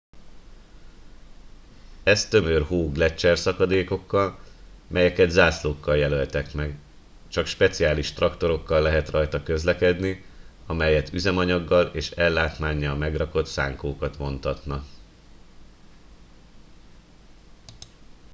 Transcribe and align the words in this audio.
ez 2.03 2.27
tömör 2.27 2.61
hó 2.61 2.91
gleccserszakadékokkal 2.91 4.39
melyeket 4.87 5.29
zászlókkal 5.29 5.97
jelöltek 5.97 6.53
meg 6.53 6.79
csak 7.27 7.45
speciális 7.45 8.13
traktorokkal 8.13 8.81
lehet 8.81 9.09
rajta 9.09 9.43
közlekedni 9.43 10.25
amelyet 10.65 11.13
üzemanyaggal 11.13 11.85
és 11.85 12.11
ellátmánnyal 12.11 12.95
megrakott 12.95 13.45
szánkókat 13.45 14.15
vontatnak 14.17 14.85